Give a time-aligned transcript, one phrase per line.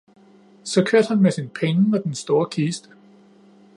[0.63, 2.89] Så kørte han med sine penge og den store kiste.